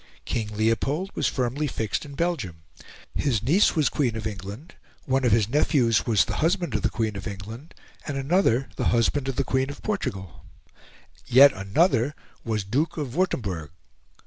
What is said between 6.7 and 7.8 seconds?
of the Queen of England,